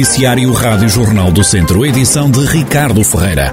[0.00, 3.52] Noticiário Rádio Jornal do Centro, edição de Ricardo Ferreira.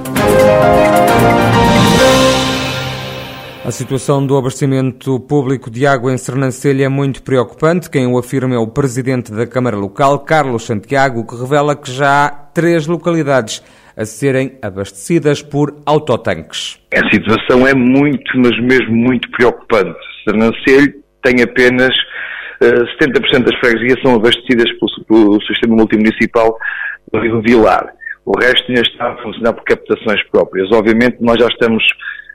[3.65, 7.89] A situação do abastecimento público de água em Sernancelha é muito preocupante.
[7.89, 12.27] Quem o afirma é o presidente da Câmara Local, Carlos Santiago, que revela que já
[12.27, 13.61] há três localidades
[13.97, 16.79] a serem abastecidas por autotanques.
[16.95, 19.99] A situação é muito, mas mesmo muito preocupante.
[20.23, 21.93] Sernancelho tem apenas
[22.61, 26.57] 70% das freguesias são abastecidas pelo, pelo sistema multimunicipal
[27.11, 27.93] do Rio Vilar.
[28.25, 30.69] O resto ainda está a funcionar por captações próprias.
[30.73, 31.83] Obviamente, nós já estamos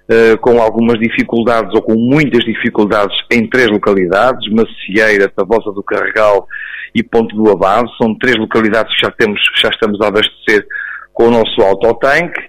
[0.08, 6.46] uh, com algumas dificuldades, ou com muitas dificuldades, em três localidades, Macieira, Tavosa do Carregal
[6.94, 7.92] e Ponte do Avanço.
[8.00, 10.66] São três localidades que já, temos, já estamos a abastecer
[11.12, 12.40] com o nosso autotanque.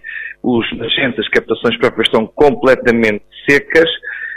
[0.41, 3.89] Os nascentes, as captações próprias estão completamente secas.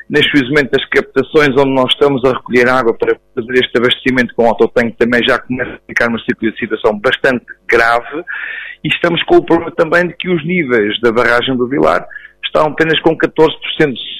[0.08, 4.46] Neste precisamente das captações onde nós estamos a recolher água para fazer este abastecimento com
[4.46, 8.24] autotanque também já começa a ficar uma situação bastante grave
[8.84, 12.06] e estamos com o problema também de que os níveis da barragem do Vilar
[12.44, 13.48] estão apenas com 14%,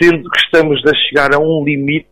[0.03, 2.09] sendo que estamos a chegar a um limite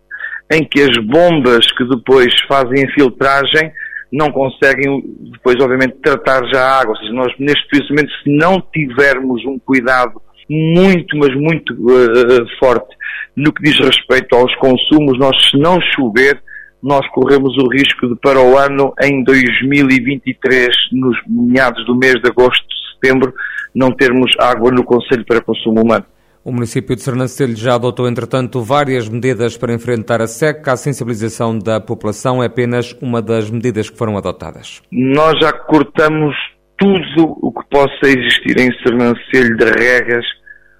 [0.52, 3.72] em que as bombas que depois fazem a filtragem
[4.12, 6.94] não conseguem depois, obviamente, tratar já a água.
[6.94, 12.94] Ou seja, nós neste precisamente, se não tivermos um cuidado muito, mas muito uh, forte
[13.36, 16.40] no que diz respeito aos consumos, nós se não chover,
[16.82, 22.28] nós corremos o risco de para o ano, em 2023, nos meados do mês de
[22.28, 23.32] agosto, setembro,
[23.74, 26.04] não termos água no Conselho para consumo humano.
[26.44, 30.72] O município de Sernancelho já adotou, entretanto, várias medidas para enfrentar a seca.
[30.72, 34.82] A sensibilização da população é apenas uma das medidas que foram adotadas.
[34.92, 36.36] Nós já cortamos
[36.77, 40.25] tudo o que possa existir em Sernancelho de regas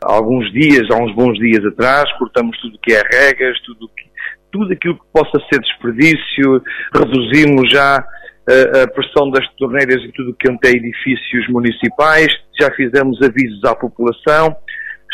[0.05, 3.91] há alguns dias, há uns bons dias atrás, cortamos tudo o que é regas, tudo,
[4.53, 6.63] tudo aquilo que possa ser desperdício,
[6.95, 12.29] reduzimos já a, a pressão das torneiras e tudo o que é edifícios municipais,
[12.61, 14.55] já fizemos avisos à população,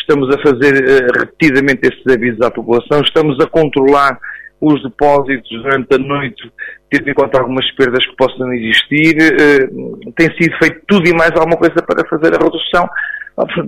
[0.01, 4.19] estamos a fazer uh, repetidamente esses avisos à população, estamos a controlar
[4.61, 6.53] os depósitos durante a noite,
[6.91, 9.17] tendo em conta algumas perdas que possam existir.
[9.17, 12.89] Uh, tem sido feito tudo e mais alguma coisa para fazer a redução.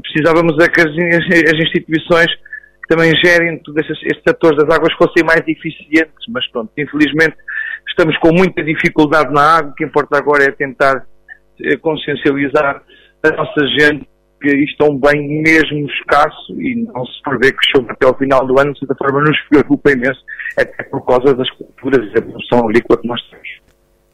[0.03, 4.92] Precisávamos é que as, as instituições que também gerem todos estes, estes atores das águas
[4.94, 7.36] fossem mais eficientes, mas pronto, infelizmente
[7.88, 11.06] estamos com muita dificuldade na água, o que importa agora é tentar
[11.60, 12.82] eh, consciencializar
[13.22, 14.06] a nossa gente
[14.42, 18.47] que isto é bem mesmo escasso e não se prevê que chove até ao final
[18.47, 20.20] do ano, de certa forma nos preocupa imenso,
[20.58, 23.62] até por causa das culturas e da produção agrícola que nós temos.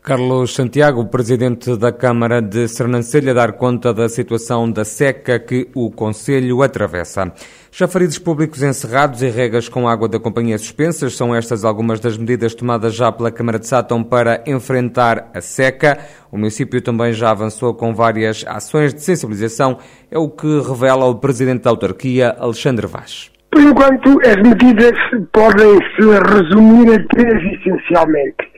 [0.08, 5.90] Carlos Santiago, presidente da Câmara de Sernancelha, dar conta da situação da seca que o
[5.90, 7.30] Conselho atravessa.
[7.70, 12.54] Chafarides públicos encerrados e regas com água da companhia suspensas são estas algumas das medidas
[12.54, 15.98] tomadas já pela Câmara de Sátão para enfrentar a seca.
[16.32, 19.76] O município também já avançou com várias ações de sensibilização,
[20.10, 23.30] é o que revela o presidente da autarquia, Alexandre Vaz.
[23.50, 24.96] Por enquanto, as medidas
[25.34, 26.02] podem se
[26.32, 28.57] resumir a três essencialmente.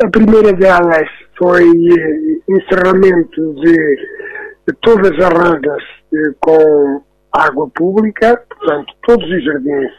[0.00, 3.96] A primeira delas foi eh, encerramento de,
[4.80, 5.82] todas as redes
[6.14, 9.90] eh, com água pública, portanto, todos os jardins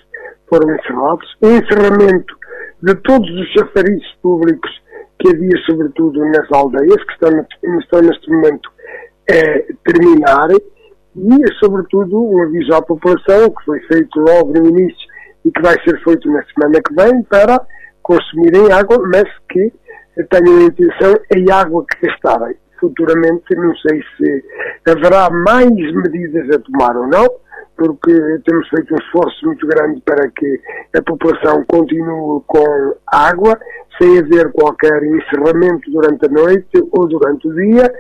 [0.47, 1.27] foram encerrados.
[1.41, 2.33] O encerramento
[2.81, 4.71] de todos os chafarizes públicos
[5.19, 7.45] que havia, sobretudo nas aldeias, que estão,
[7.81, 8.71] estão neste momento
[9.29, 15.09] a terminar, e, sobretudo, um aviso à população, que foi feito logo no início
[15.43, 17.59] e que vai ser feito na semana que vem, para
[18.01, 19.73] consumirem água, mas que
[20.25, 21.19] tenho a intenção
[21.51, 22.55] a água que gastarem.
[22.79, 24.43] Futuramente, não sei se
[24.89, 27.27] haverá mais medidas a tomar ou não,
[27.77, 28.11] porque
[28.45, 30.61] temos feito um esforço muito grande para que
[30.95, 33.57] a população continue com água,
[34.01, 37.91] sem haver qualquer encerramento durante a noite ou durante o dia.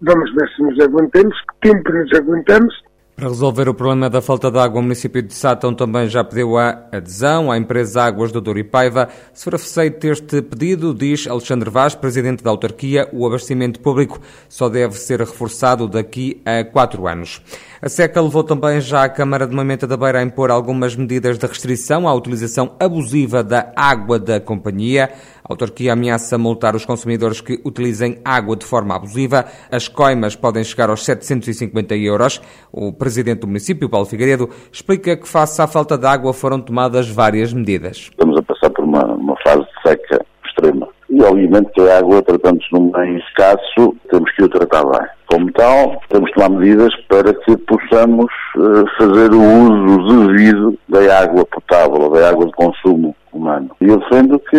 [0.00, 2.87] Vamos ver se nos aguentamos, que tempo nos aguentamos
[3.18, 6.56] para resolver o problema da falta de água, o município de Sátão também já pediu
[6.56, 9.08] a adesão à empresa Águas do Douro e Paiva.
[9.34, 14.68] Se for aceito este pedido, diz Alexandre Vaz, presidente da autarquia, o abastecimento público só
[14.68, 17.42] deve ser reforçado daqui a quatro anos.
[17.82, 21.38] A SECA levou também já a Câmara de Mamenta da Beira a impor algumas medidas
[21.38, 25.10] de restrição à utilização abusiva da água da companhia.
[25.48, 29.46] A autarquia ameaça multar os consumidores que utilizem água de forma abusiva.
[29.72, 32.38] As coimas podem chegar aos 750 euros.
[32.70, 37.08] O presidente do município, Paulo Figueiredo, explica que face à falta de água foram tomadas
[37.08, 38.10] várias medidas.
[38.10, 40.86] Estamos a passar por uma, uma fase de seca extrema.
[41.08, 45.08] E obviamente que a água, tratando-se num bem escasso, temos que o tratar bem.
[45.28, 51.22] Como tal, temos que tomar medidas para que possamos uh, fazer o uso devido da
[51.22, 53.70] água potável, da água de consumo humano.
[53.80, 54.58] E eu defendo que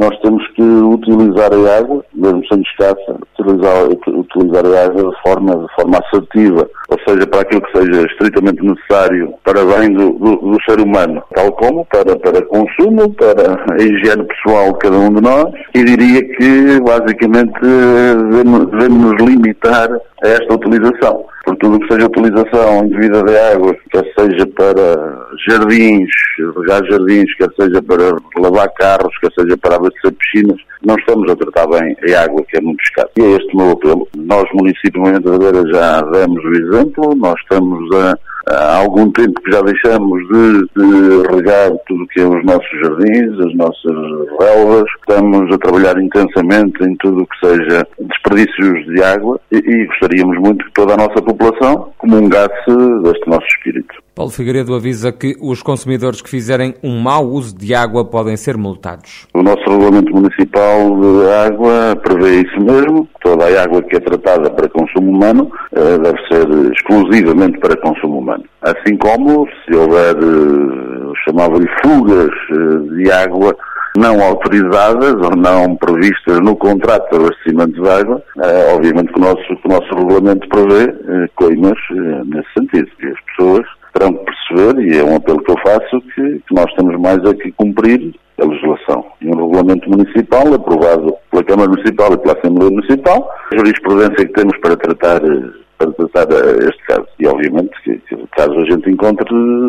[0.00, 5.56] nós temos que utilizar a água, mesmo sendo escassa, utilizar, utilizar a água de forma,
[5.56, 10.36] de forma assertiva, ou seja, para aquilo que seja estritamente necessário para bem do, do,
[10.36, 15.12] do ser humano, tal como para, para consumo, para a higiene pessoal de cada um
[15.12, 19.90] de nós, e diria que basicamente devemos, devemos nos limitar
[20.24, 21.26] a esta utilização.
[21.44, 26.10] Por tudo o que seja utilização indevida de água, quer seja para jardins,
[26.56, 31.36] regar jardins, quer seja para lavar carros, quer seja para abastecer piscinas, não estamos a
[31.36, 33.10] tratar bem a água que é muito escassa.
[33.18, 34.08] E é este o meu apelo.
[34.16, 35.30] Nós, município de Moimenta
[35.72, 38.14] já demos o exemplo, nós estamos a
[38.50, 42.70] há algum tempo que já deixamos de, de regar tudo o que é os nossos
[42.82, 49.02] jardins, as nossas relvas, estamos a trabalhar intensamente em tudo o que seja desperdícios de
[49.02, 52.70] água e, e gostaríamos muito que toda a nossa população comungasse
[53.02, 53.94] deste nosso espírito.
[54.14, 58.56] Paulo Figueiredo avisa que os consumidores que fizerem um mau uso de água podem ser
[58.56, 59.26] multados.
[59.32, 63.08] O nosso regulamento municipal de água prevê isso mesmo.
[63.22, 68.19] Toda a água que é tratada para consumo humano eh, deve ser exclusivamente para consumo.
[68.62, 73.56] Assim como se houver, eh, chamava-lhe fugas eh, de água
[73.96, 78.22] não autorizadas ou não previstas no contrato de abastecimento de água,
[78.72, 81.76] obviamente que o nosso, que o nosso regulamento prevê coimas
[82.26, 86.00] nesse sentido, que as pessoas terão que perceber, e é um apelo que eu faço,
[86.14, 89.04] que, que nós temos mais a que cumprir a legislação.
[89.20, 94.32] E um regulamento municipal aprovado pela Câmara Municipal e pela Assembleia Municipal, a jurisprudência que
[94.32, 95.20] temos para tratar
[95.80, 96.28] para tratar
[96.68, 97.06] este caso.
[97.18, 99.26] E obviamente que, que, caso a gente encontre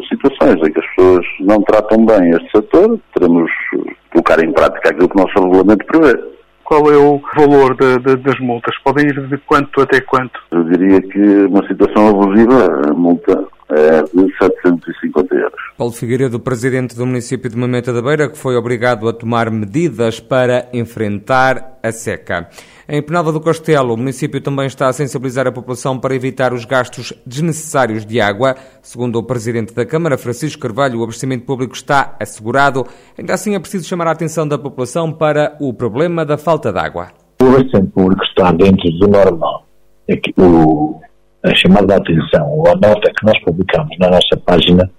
[0.09, 4.89] situações em que as pessoas não tratam bem este setor, teremos que colocar em prática
[4.89, 6.19] aquilo que o nosso regulamento prevê.
[6.65, 8.75] Qual é o valor de, de, das multas?
[8.83, 10.39] Podem ir de quanto até quanto?
[10.51, 15.59] Eu diria que uma situação abusiva, a multa é de 750 euros.
[15.77, 20.19] Paulo Figueiredo, presidente do município de Mameta da Beira, que foi obrigado a tomar medidas
[20.19, 22.49] para enfrentar a seca.
[22.87, 26.65] Em Penalva do Castelo, o município também está a sensibilizar a população para evitar os
[26.65, 28.55] gastos desnecessários de água.
[28.81, 32.85] Segundo o presidente da Câmara, Francisco Carvalho, o abastecimento público está assegurado.
[33.17, 36.79] Ainda assim, é preciso chamar a atenção da população para o problema da falta de
[36.79, 37.07] água.
[37.41, 39.65] O abastecimento público está dentro do normal.
[40.07, 40.99] É que o,
[41.43, 44.89] a chamada de atenção, ou a nota que nós publicamos na nossa página,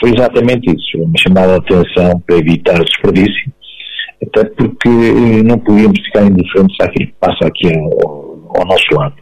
[0.00, 3.52] foi exatamente isso, uma chamada de atenção para evitar desperdício,
[4.22, 9.16] até porque eh, não podíamos ficar indiferentes àquilo que passa aqui ao, ao nosso lado.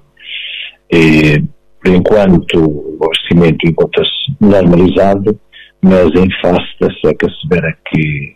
[0.92, 1.42] E,
[1.82, 5.38] por enquanto, o abastecimento encontra-se normalizado,
[5.82, 8.34] mas em face da seca severa que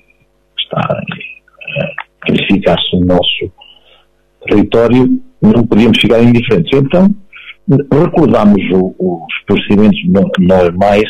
[0.59, 3.53] está a verificar-se no nosso
[4.47, 6.79] território, não podíamos ficar indiferentes.
[6.79, 7.09] Então,
[7.71, 10.01] recordamos o, os procedimentos
[10.39, 11.09] normais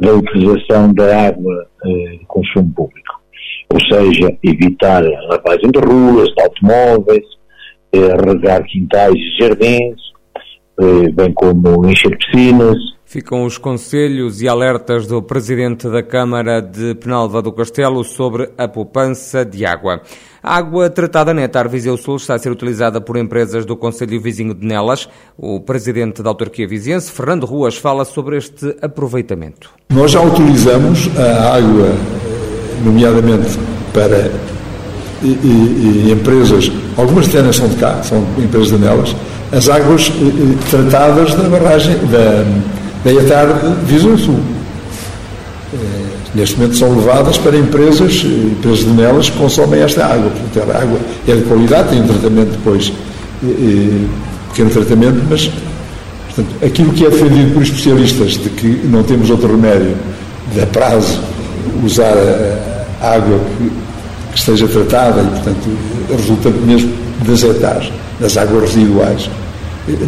[0.00, 3.20] da utilização da água eh, de consumo público.
[3.72, 7.24] Ou seja, evitar a lavagem de ruas, de automóveis,
[7.92, 10.11] eh, regar quintais e jardins,
[10.78, 12.78] bem como encher piscinas,
[13.12, 18.66] Ficam os conselhos e alertas do Presidente da Câmara de Penalva do Castelo sobre a
[18.66, 20.00] poupança de água.
[20.42, 24.18] A água tratada na Etar Viseu Sul está a ser utilizada por empresas do Conselho
[24.18, 25.10] Vizinho de Nelas.
[25.36, 29.68] O Presidente da Autarquia Viziense, Fernando Ruas, fala sobre este aproveitamento.
[29.90, 31.94] Nós já utilizamos a água,
[32.82, 33.58] nomeadamente
[33.92, 34.32] para
[35.22, 39.14] e, e, e empresas, algumas até são de cá, são empresas de Nelas,
[39.52, 40.10] as águas
[40.70, 42.44] tratadas da barragem, da
[43.04, 44.40] meia tarde Visão Sul.
[45.74, 45.76] É,
[46.34, 50.30] neste momento são levadas para empresas, empresas de nelas que consomem esta água.
[50.30, 52.92] Portanto, a água é de qualidade, tem um tratamento depois,
[54.48, 55.50] pequeno tratamento, mas
[56.26, 59.94] portanto, aquilo que é defendido por especialistas de que não temos outro remédio
[60.54, 61.20] de a prazo
[61.84, 62.14] usar
[63.00, 63.70] a água que,
[64.32, 65.78] que, esteja tratada e, portanto,
[66.10, 66.92] resultante mesmo
[67.22, 69.30] das etares, das águas residuais,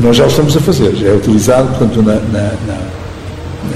[0.01, 2.79] nós já o estamos a fazer, já é utilizado, portanto, na, na, na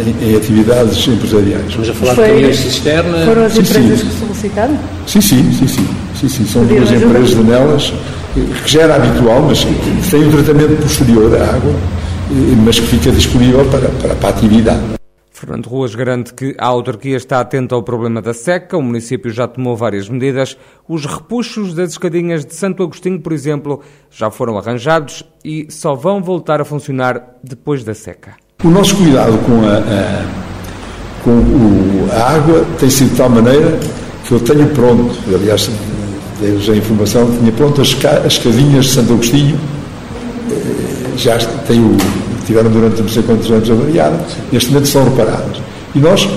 [0.00, 1.66] em, em, atividades empresariais.
[1.66, 3.24] Estamos a falar Foi, de caminhões cisterna.
[3.24, 4.06] Foram as sim, empresas sim.
[4.06, 4.78] que solicitaram?
[5.06, 5.88] Sim, sim, sim, sim.
[6.20, 6.46] sim, sim.
[6.46, 7.92] São duas empresas de nelas,
[8.34, 11.74] que já era habitual, mas que têm um tratamento posterior à água,
[12.64, 14.97] mas que fica disponível para, para, para a atividade.
[15.38, 18.76] Fernando Ruas garante que a autarquia está atenta ao problema da seca.
[18.76, 20.56] O município já tomou várias medidas.
[20.88, 23.80] Os repuxos das escadinhas de Santo Agostinho, por exemplo,
[24.10, 28.34] já foram arranjados e só vão voltar a funcionar depois da seca.
[28.64, 30.48] O nosso cuidado com a, a
[31.22, 33.78] com o, a água tem sido de tal maneira
[34.26, 35.70] que eu tenho pronto, aliás,
[36.40, 39.58] dei-vos a informação, tinha pronto as, as escadinhas de Santo Agostinho,
[40.50, 41.96] eh, já tenho
[42.48, 45.58] tiveram durante não sei quantos anos avariadas, neste momento são reparadas.
[45.94, 46.28] E nós,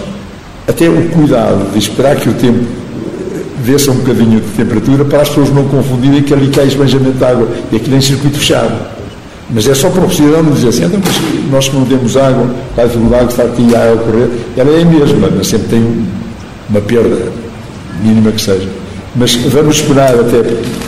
[0.67, 2.59] até o cuidado de esperar que o tempo
[3.65, 7.23] desça um bocadinho de temperatura para as pessoas não confundirem que ali cai esbanjamento de
[7.23, 8.73] água e aquilo é circuito fechado.
[9.49, 12.53] Mas é só para o cidadão dizer assim, então, mas nós que não temos água,
[12.77, 16.05] a dificuldade que está aqui a água correr, ela é a mesma, mas sempre tem
[16.69, 17.31] uma perda
[18.03, 18.67] mínima que seja.
[19.15, 20.41] Mas vamos esperar até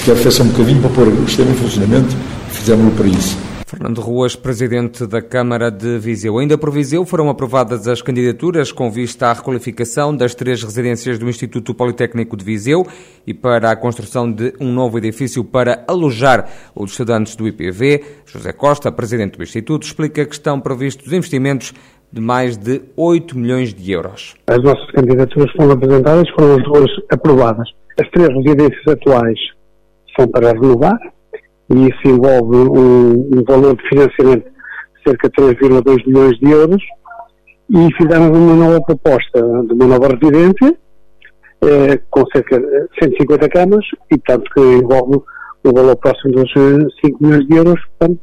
[0.04, 2.16] que arrefeça um bocadinho para pôr o sistema em funcionamento
[2.52, 3.38] fizemos-lo para isso.
[3.74, 6.38] Fernando Ruas, presidente da Câmara de Viseu.
[6.38, 11.28] Ainda por Viseu foram aprovadas as candidaturas com vista à requalificação das três residências do
[11.28, 12.86] Instituto Politécnico de Viseu
[13.26, 18.04] e para a construção de um novo edifício para alojar os estudantes do IPV.
[18.28, 21.74] José Costa, presidente do Instituto, explica que estão previstos investimentos
[22.12, 24.36] de mais de 8 milhões de euros.
[24.46, 27.68] As nossas candidaturas foram apresentadas, foram as duas aprovadas.
[28.00, 29.40] As três residências atuais
[30.16, 31.13] são para renovar,
[31.74, 36.84] e isso envolve um, um valor de financiamento de cerca de 3,2 milhões de euros.
[37.70, 40.78] E fizemos uma nova proposta de uma nova residência
[41.64, 45.22] eh, com cerca de 150 camas e portanto que envolve
[45.66, 48.20] um valor próximo dos 5 milhões de euros, portanto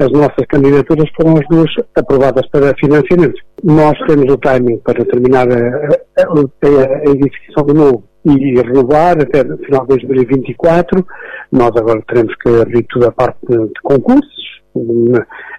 [0.00, 3.38] as nossas candidaturas foram as duas aprovadas para financiamento.
[3.62, 9.42] Nós temos o timing para terminar a, a, a edificação do novo e renovar até
[9.42, 11.06] o final de 2024.
[11.52, 14.40] Nós agora teremos que abrir toda a parte de concursos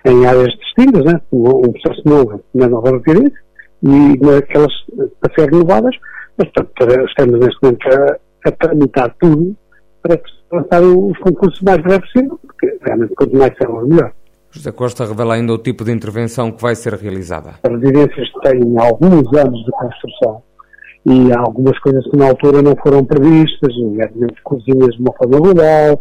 [0.06, 1.20] em áreas distintas, né?
[1.32, 3.40] um processo novo na nova residência
[3.84, 4.74] e naquelas
[5.24, 5.96] a ser renovadas,
[6.38, 9.56] mas portanto, estamos neste momento a, a tramitar tudo
[10.02, 10.20] para
[10.52, 14.12] lançar os concursos o mais breve possível, porque realmente quanto mais serão, melhor.
[14.52, 17.52] José Costa revela ainda o tipo de intervenção que vai ser realizada.
[17.64, 20.44] As residências têm alguns anos de construção
[21.06, 25.38] e há algumas coisas que na altura não foram previstas, nomeadamente cozinhas de uma forma
[25.38, 26.00] rural,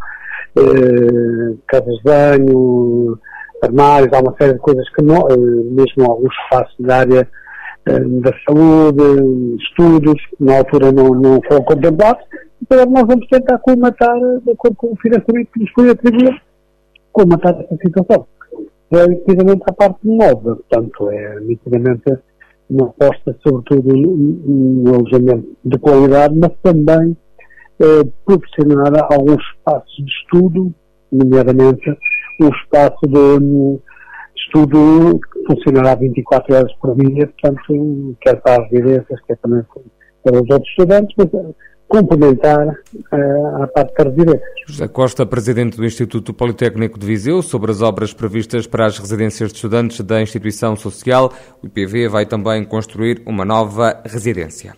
[0.57, 3.19] eh, casas de banho,
[3.63, 7.29] armários, há uma série de coisas que não, eh, mesmo alguns espaços da área
[7.87, 12.25] eh, da saúde, estudos, na altura não, não foram contemplados,
[12.63, 16.37] então nós vamos tentar colmatar, de acordo com o financiamento que nos foi atribuído,
[17.13, 18.27] colmatar essa situação
[18.91, 20.57] relativamente à parte nova.
[20.57, 22.03] Portanto, é nitidamente
[22.71, 27.17] uma aposta, sobretudo, no alojamento de qualidade, mas também
[27.81, 30.73] eh, proporcionar alguns espaços de estudo,
[31.11, 31.91] nomeadamente
[32.41, 33.81] um espaço de
[34.37, 39.63] estudo que funcionará 24 horas por dia, portanto, quer para as residências, quer também
[40.23, 41.29] para os outros estudantes, mas
[41.91, 44.41] complementar uh, a parte cardíaca.
[44.67, 49.51] José Costa, presidente do Instituto Politécnico de Viseu, sobre as obras previstas para as residências
[49.51, 54.75] de estudantes da instituição social, o IPV vai também construir uma nova residência.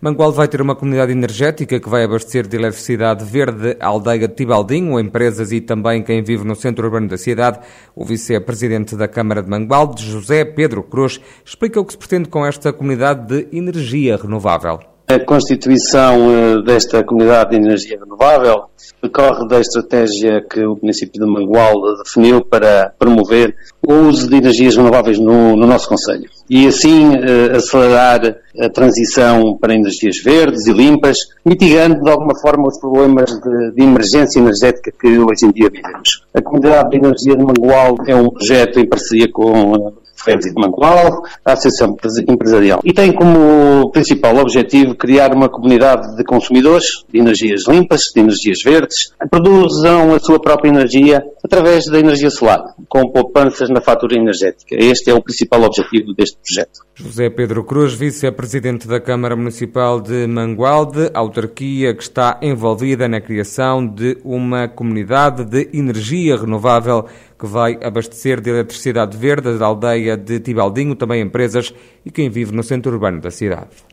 [0.00, 4.34] Mangual vai ter uma comunidade energética que vai abastecer de eletricidade verde a aldeia de
[4.34, 7.60] Tibaldinho, empresas e também quem vive no centro urbano da cidade.
[7.94, 12.44] O vice-presidente da Câmara de Mangual, José Pedro Cruz, explica o que se pretende com
[12.44, 14.95] esta comunidade de energia renovável.
[15.08, 18.64] A constituição eh, desta comunidade de energia renovável
[19.00, 23.54] decorre da estratégia que o município de Mangual definiu para promover
[23.86, 28.20] o uso de energias renováveis no, no nosso Conselho e assim eh, acelerar
[28.58, 33.82] a transição para energias verdes e limpas, mitigando de alguma forma os problemas de, de
[33.84, 36.26] emergência energética que hoje em dia vivemos.
[36.34, 39.94] A comunidade de energia de Mangual é um projeto em parceria com
[40.26, 41.96] Ferros de Mangual, a Associação
[42.28, 42.80] Empresarial.
[42.84, 48.58] E tem como principal objetivo criar uma comunidade de consumidores de energias limpas, de energias
[48.64, 54.16] verdes, que produzam a sua própria energia através da energia solar, com poupanças na fatura
[54.16, 54.74] energética.
[54.76, 56.84] Este é o principal objetivo deste projeto.
[56.96, 63.86] José Pedro Cruz, vice-presidente da Câmara Municipal de Mangualde, autarquia que está envolvida na criação
[63.86, 67.06] de uma comunidade de energia renovável
[67.38, 71.74] que vai abastecer de eletricidade verde a aldeia de Tibaldinho, também empresas
[72.04, 73.76] e quem vive no centro urbano da cidade.